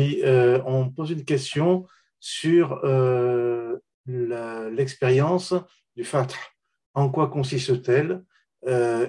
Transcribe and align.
Oui, 0.00 0.22
on 0.64 0.90
pose 0.90 1.10
une 1.10 1.24
question 1.24 1.86
sur 2.18 2.80
l'expérience 4.06 5.54
du 5.96 6.04
Fatr. 6.04 6.36
En 6.94 7.10
quoi 7.10 7.28
consiste-t-elle 7.28 8.22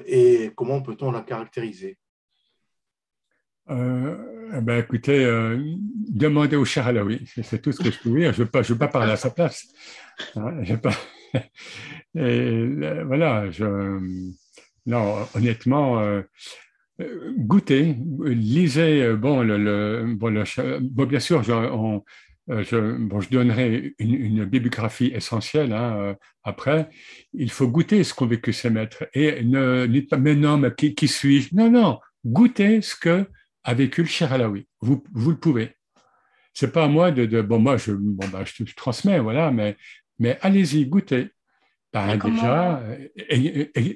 et 0.06 0.52
comment 0.56 0.82
peut-on 0.82 1.12
la 1.12 1.22
caractériser? 1.22 1.98
Euh, 3.70 4.62
ben 4.62 4.80
écoutez, 4.80 5.24
euh, 5.24 5.58
demandez 6.10 6.56
au 6.56 6.66
cher 6.66 6.88
Alaoui, 6.88 7.26
c'est 7.44 7.62
tout 7.62 7.72
ce 7.72 7.82
que 7.82 7.92
je 7.92 8.00
peux 8.00 8.10
dire. 8.10 8.34
Je 8.34 8.42
ne 8.44 8.48
veux, 8.48 8.78
pas 8.78 8.88
parler 8.88 9.14
à 9.14 9.18
sa 9.18 9.30
place. 9.30 9.68
Hein, 10.36 10.62
euh, 12.18 13.04
voilà, 13.06 13.46
non, 14.86 15.28
honnêtement, 15.36 16.00
euh, 16.00 16.22
goûtez, 17.38 17.96
lisez. 18.26 19.14
Bon, 19.16 19.42
le, 19.42 20.14
bon, 20.16 20.44
bon, 20.82 21.06
bien 21.06 21.20
sûr, 21.20 21.44
je, 21.44 21.54
je, 22.48 22.98
bon, 22.98 23.20
je 23.22 23.30
donnerai 23.30 23.96
une, 24.00 24.14
une 24.14 24.46
bibliographie 24.46 25.12
essentielle 25.14 25.74
hein, 25.74 26.16
après. 26.44 26.90
Il 27.34 27.52
faut 27.52 27.68
goûter 27.68 28.04
ce 28.04 28.14
qu'ont 28.14 28.28
vécu 28.28 28.54
ces 28.54 28.70
maîtres. 28.70 29.08
Et 29.14 29.44
ne 29.44 29.86
dites 29.86 30.10
pas, 30.10 30.18
mais 30.18 30.36
non, 30.36 30.58
mais 30.58 30.74
qui, 30.76 30.94
qui 30.96 31.08
suis-je? 31.08 31.56
Non, 31.56 31.72
non, 31.72 32.00
goûtez 32.26 32.82
ce 32.82 32.96
que 32.96 33.26
a 33.64 33.74
vécu 33.74 34.02
le 34.02 34.08
cher 34.08 34.34
Alaoui. 34.34 34.68
Vous, 34.82 35.04
vous 35.14 35.32
le 35.32 35.38
pouvez. 35.38 35.76
C'est 36.54 36.74
pas 36.74 36.86
à 36.86 36.88
moi 36.88 37.12
de, 37.12 37.42
bon 37.42 37.60
moi 37.60 37.78
je 37.78 37.94
bon 37.94 38.28
bah, 38.28 38.44
je, 38.44 38.64
transmets 38.76 39.20
voilà 39.20 39.52
mais 39.52 39.78
mais 40.20 40.38
allez-y 40.42 40.86
goûtez. 40.86 41.30
Ben, 41.94 42.18
déjà 42.18 42.84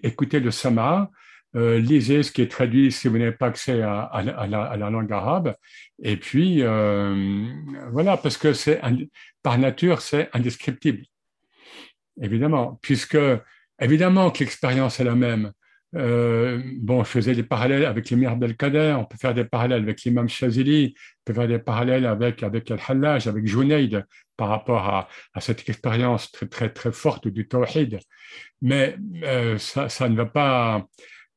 écoutez 0.04 0.40
le 0.40 0.52
sama, 0.52 1.10
euh, 1.56 1.80
lisez 1.80 2.24
ce 2.24 2.32
qui 2.32 2.42
est 2.42 2.52
traduit 2.52 2.92
si 2.92 3.08
vous 3.08 3.18
n'avez 3.18 3.32
pas 3.32 3.48
accès 3.48 3.82
à, 3.82 4.24
la, 4.48 4.90
langue 4.90 5.12
arabe 5.12 5.56
et 6.04 6.18
puis 6.18 6.58
euh, 6.62 7.46
voilà 7.92 8.18
parce 8.18 8.38
que 8.38 8.52
par 9.42 9.58
nature 9.58 10.02
c'est 10.02 10.30
indescriptible 10.34 11.06
évidemment 12.22 12.78
puisque 12.82 13.18
évidemment 13.80 14.32
que 14.32 14.40
l'expérience 14.40 15.00
est 15.00 15.06
la 15.06 15.16
même 15.16 15.52
euh, 15.96 16.62
bon, 16.78 17.04
je 17.06 17.10
faisais 17.10 17.36
des 17.36 17.44
parallèles 17.44 17.86
avec 17.86 18.10
les 18.10 18.26
Abdelkader, 18.26 18.96
on 19.00 19.06
peut 19.06 19.18
faire 19.18 19.34
des 19.34 19.46
parallèles 19.46 19.84
avec 19.84 20.04
l'imam 20.04 20.28
Shazili, 20.28 20.94
on 20.98 21.24
peut 21.24 21.34
faire 21.34 21.48
des 21.48 21.60
parallèles 21.60 22.06
avec, 22.06 22.44
avec 22.44 22.70
Al-Hallaj, 22.70 23.28
avec 23.28 23.48
Junaid, 23.48 24.06
par 24.36 24.50
rapport 24.50 24.90
à, 24.90 25.08
cette 25.40 25.70
expérience 25.70 26.32
très, 26.34 26.48
très, 26.48 26.70
très 26.70 26.92
forte 26.92 27.30
du 27.30 27.48
Tawhid. 27.48 28.00
Mais 28.62 28.98
ça, 29.58 30.10
ne 30.10 30.16
va 30.18 30.26
pas. 30.26 30.86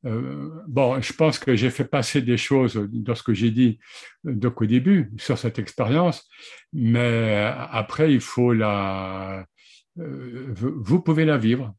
Euh, 0.05 0.61
bon, 0.67 1.01
je 1.01 1.11
pense 1.13 1.39
que 1.39 1.55
j'ai 1.55 1.69
fait 1.69 1.85
passer 1.85 2.21
des 2.21 2.37
choses 2.37 2.75
dans 2.91 3.15
ce 3.15 3.23
que 3.23 3.33
j'ai 3.33 3.51
dit 3.51 3.79
donc 4.23 4.61
au 4.61 4.65
début 4.65 5.11
sur 5.17 5.37
cette 5.37 5.59
expérience, 5.59 6.27
mais 6.73 7.51
après, 7.71 8.13
il 8.13 8.21
faut 8.21 8.53
la. 8.53 9.45
Euh, 9.97 10.53
vous 10.55 11.01
pouvez 11.01 11.25
la 11.25 11.37
vivre 11.37 11.73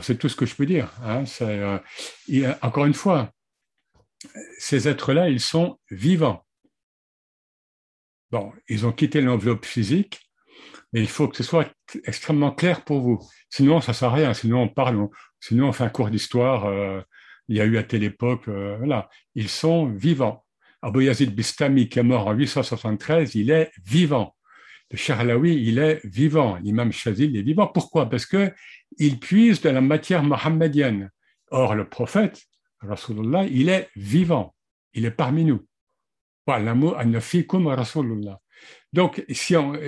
c'est 0.00 0.18
tout 0.18 0.28
ce 0.28 0.36
que 0.36 0.46
je 0.46 0.54
peux 0.54 0.66
dire. 0.66 0.90
Hein. 1.02 1.24
Euh, 1.42 1.78
encore 2.62 2.84
une 2.84 2.94
fois, 2.94 3.30
ces 4.58 4.88
êtres-là, 4.88 5.28
ils 5.28 5.40
sont 5.40 5.78
vivants. 5.90 6.44
Bon, 8.30 8.52
ils 8.68 8.86
ont 8.86 8.92
quitté 8.92 9.20
l'enveloppe 9.20 9.66
physique, 9.66 10.30
mais 10.92 11.00
il 11.00 11.08
faut 11.08 11.28
que 11.28 11.36
ce 11.36 11.42
soit 11.42 11.68
extrêmement 12.04 12.52
clair 12.52 12.84
pour 12.84 13.00
vous. 13.00 13.18
Sinon, 13.50 13.80
ça 13.80 13.92
ne 13.92 13.96
sert 13.96 14.08
à 14.08 14.14
rien. 14.14 14.34
Sinon, 14.34 14.62
on 14.62 14.68
parle, 14.68 15.08
sinon 15.40 15.68
on 15.68 15.72
fait 15.72 15.84
un 15.84 15.90
cours 15.90 16.10
d'histoire. 16.10 17.04
Euh, 17.52 17.54
il 17.54 17.56
y 17.56 17.60
a 17.60 17.64
eu 17.64 17.76
à 17.76 17.82
telle 17.82 18.04
époque, 18.04 18.48
euh, 18.48 18.76
voilà. 18.78 19.08
Ils 19.34 19.48
sont 19.48 19.86
vivants. 19.86 20.44
Abou 20.80 21.00
Yazid 21.00 21.34
Bistami, 21.34 21.88
qui 21.88 21.98
est 21.98 22.02
mort 22.02 22.26
en 22.26 22.32
873, 22.32 23.34
il 23.36 23.50
est 23.50 23.70
vivant. 23.84 24.34
Le 24.90 24.96
Charlaoui, 24.96 25.54
il 25.54 25.78
est 25.78 26.00
vivant. 26.04 26.56
L'imam 26.56 26.92
Shazil, 26.92 27.30
il 27.30 27.36
est 27.36 27.42
vivant. 27.42 27.68
Pourquoi? 27.68 28.08
Parce 28.08 28.26
que 28.26 28.52
il 28.98 29.18
puise 29.18 29.60
de 29.62 29.70
la 29.70 29.80
matière 29.80 30.22
mohammedienne. 30.22 31.10
Or, 31.50 31.74
le 31.74 31.88
prophète, 31.88 32.42
Rasulullah, 32.80 33.44
il 33.44 33.68
est 33.68 33.88
vivant. 33.96 34.54
Il 34.92 35.04
est 35.04 35.12
parmi 35.12 35.44
nous. 35.44 35.64
Donc, 38.92 39.24
si 39.30 39.56
on 39.56 39.78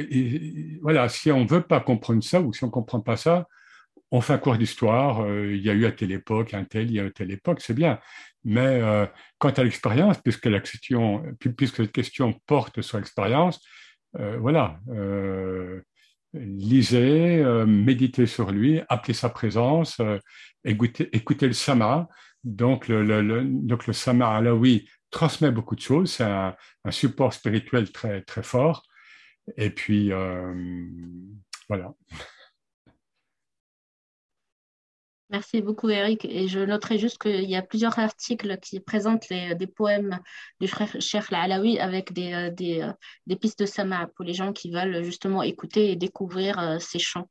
voilà, 0.80 1.08
si 1.08 1.32
on 1.32 1.44
veut 1.44 1.62
pas 1.62 1.80
comprendre 1.80 2.22
ça 2.22 2.41
ou 2.41 2.53
si 2.53 2.64
on 2.64 2.70
comprend 2.70 3.00
pas 3.00 3.16
ça, 3.16 3.48
on 4.14 4.20
fait 4.20 4.34
un 4.34 4.38
cours 4.38 4.56
d'histoire. 4.56 5.25
Euh, 5.25 5.52
il 5.52 5.60
y 5.60 5.70
a 5.70 5.72
eu 5.72 5.86
à 5.86 5.92
telle 5.92 6.12
époque 6.12 6.54
un 6.54 6.64
tel, 6.64 6.88
il 6.88 6.94
y 6.94 7.00
a 7.00 7.02
eu 7.02 7.08
à 7.08 7.10
telle 7.10 7.32
époque, 7.32 7.60
c'est 7.60 7.75
bien. 7.75 7.98
Mais 8.44 8.80
euh, 8.80 9.06
quant 9.38 9.50
à 9.50 9.64
l'expérience, 9.64 10.19
puisque 10.22 10.47
cette 11.76 11.92
question 11.92 12.41
porte 12.47 12.80
sur 12.80 12.98
l'expérience, 12.98 13.60
euh, 14.20 14.36
voilà, 14.38 14.78
lisez, 16.32 17.42
méditez 17.66 18.26
sur 18.26 18.53
lui, 18.53 18.80
appelez 18.88 19.14
sa 19.14 19.30
présence, 19.30 20.00
écoutez, 20.64 21.47
le 21.48 21.53
sama. 21.53 22.08
Donc 22.44 22.86
le, 22.86 23.03
le, 23.03 23.42
donc 23.44 23.86
le 23.88 23.94
alaoui 24.22 24.88
transmet 25.10 25.50
beaucoup 25.50 25.74
de 25.74 25.80
choses, 25.80 26.12
c'est 26.12 26.24
un, 26.24 26.54
un, 26.84 26.91
support 26.92 27.32
spirituel 27.32 27.91
très, 27.91 28.22
très 28.22 28.42
fort. 28.44 28.84
Et 29.56 29.70
puis, 29.70 30.12
voilà. 31.69 31.94
Merci 35.34 35.62
beaucoup, 35.62 35.91
Eric. 35.91 36.25
Et 36.27 36.47
je 36.47 36.61
noterai 36.61 36.97
juste 36.97 37.21
qu'il 37.21 37.50
y 37.50 37.56
a 37.56 37.62
plusieurs 37.62 37.99
articles 37.99 38.56
qui 38.59 38.78
présentent 38.78 39.28
des 39.31 39.67
poèmes 39.67 40.21
du 40.61 40.69
frère 40.69 40.95
Cheikh 41.00 41.33
Alaoui 41.33 41.81
avec 41.81 42.12
des, 42.12 42.33
euh, 42.33 42.50
euh, 42.61 42.93
des, 43.27 43.34
pistes 43.34 43.59
de 43.59 43.67
sama 43.67 44.06
pour 44.15 44.25
les 44.25 44.33
gens 44.33 44.53
qui 44.53 44.71
veulent 44.71 45.03
justement 45.03 45.43
écouter 45.43 45.91
et 45.91 45.97
découvrir 45.97 46.61
euh, 46.61 46.78
ces 46.78 47.00
chants. 47.00 47.28